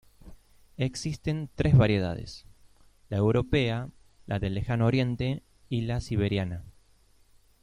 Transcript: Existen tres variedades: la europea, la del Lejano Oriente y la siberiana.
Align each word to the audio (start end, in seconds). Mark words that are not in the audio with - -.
Existen 0.77 1.47
tres 1.53 1.77
variedades: 1.77 2.47
la 3.09 3.17
europea, 3.17 3.87
la 4.25 4.39
del 4.39 4.55
Lejano 4.55 4.87
Oriente 4.87 5.43
y 5.69 5.81
la 5.81 6.01
siberiana. 6.01 6.63